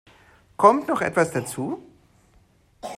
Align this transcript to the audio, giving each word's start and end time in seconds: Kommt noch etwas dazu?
Kommt 0.57 0.87
noch 0.87 1.01
etwas 1.01 1.29
dazu? 1.29 1.79